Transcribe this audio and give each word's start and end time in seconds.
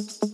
you 0.00 0.29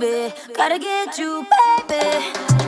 baby. 0.00 0.34
Gotta 0.54 0.78
get 0.78 1.18
you, 1.18 1.46
baby. 1.88 2.59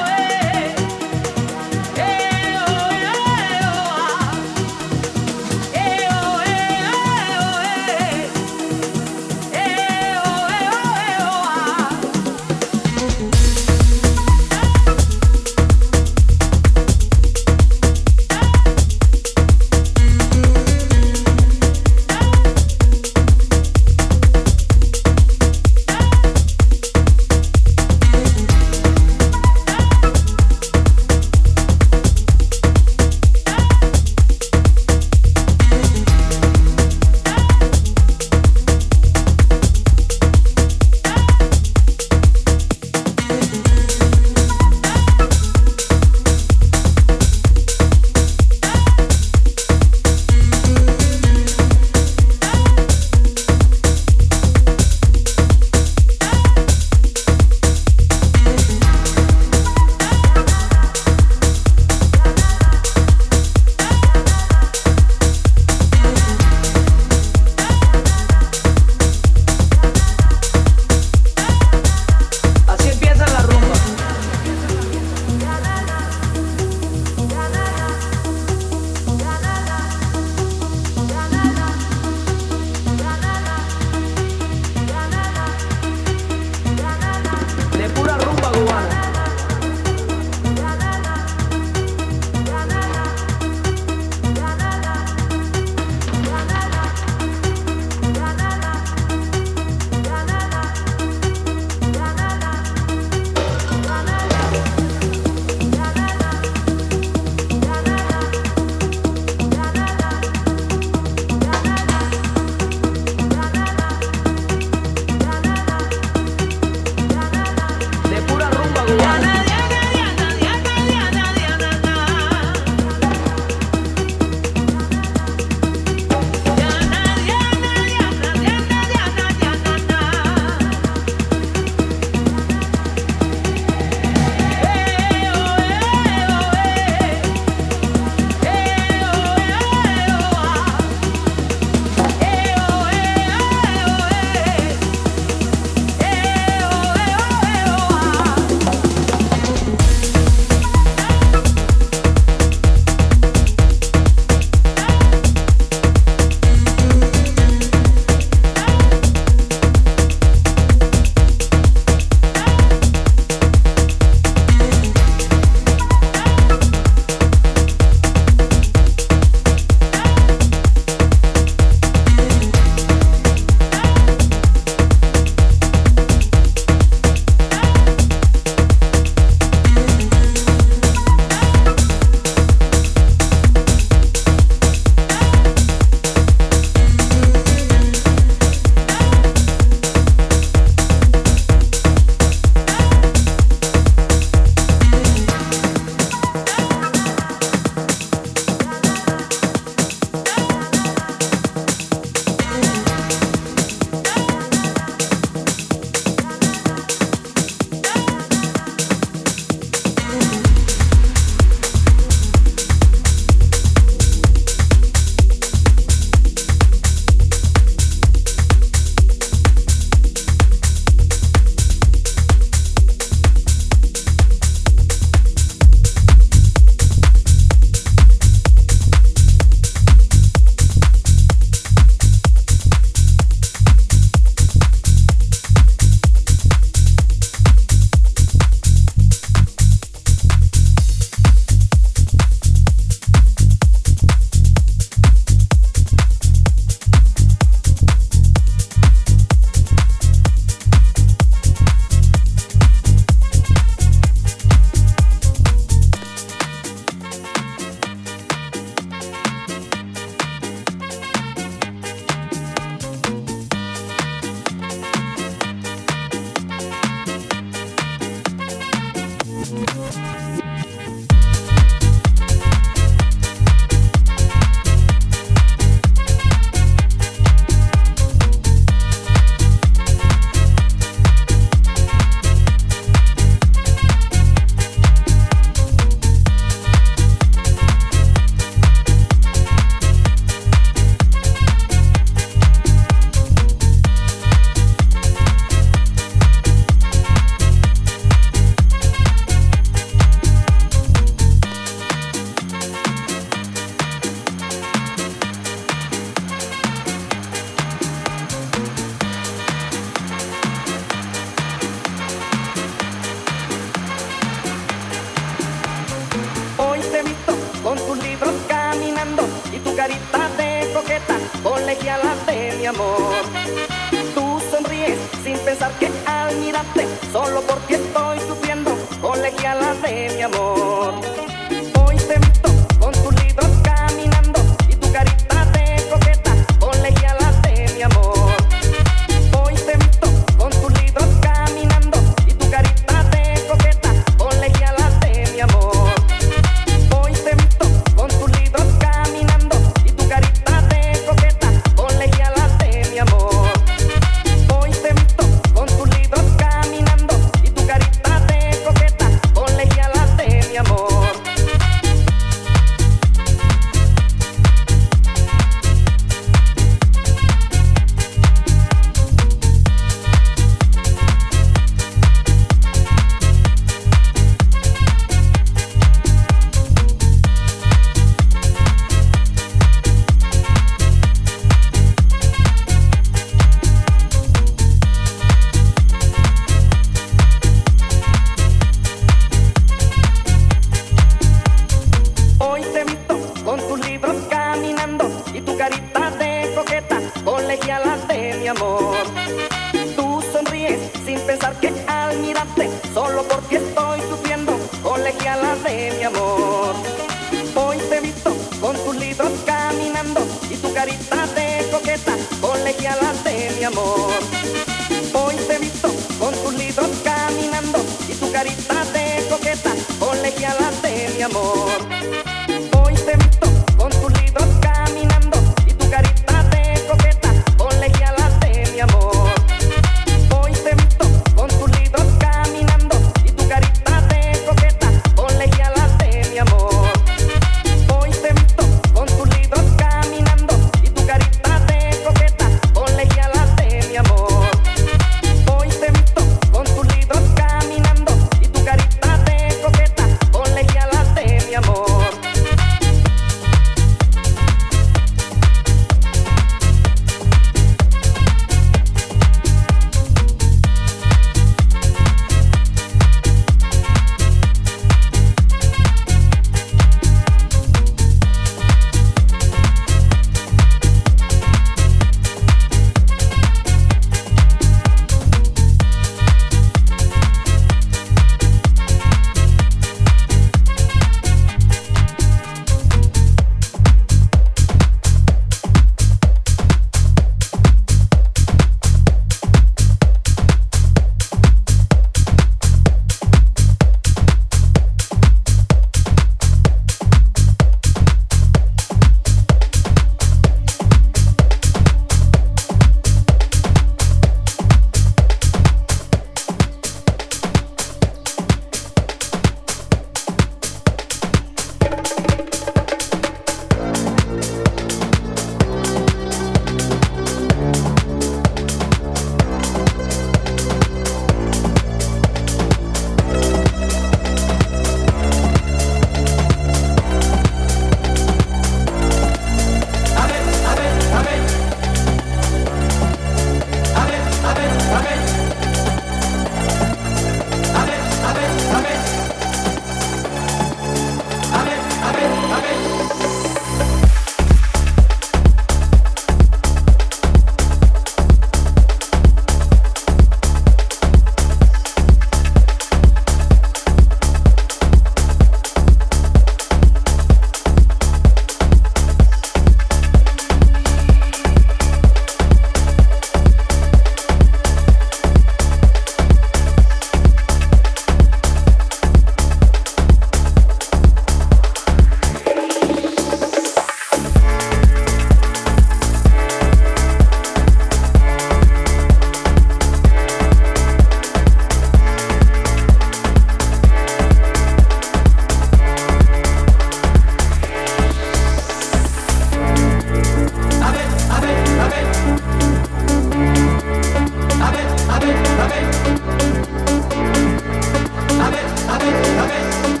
Okay, 599.01 599.39
okay. 599.39 600.00